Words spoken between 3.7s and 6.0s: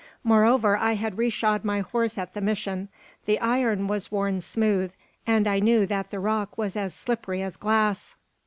was worn smooth; and I knew